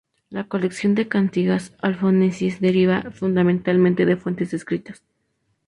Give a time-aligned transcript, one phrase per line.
[0.31, 5.03] La colección de cantigas alfonsíes deriva fundamentalmente de fuentes escritas.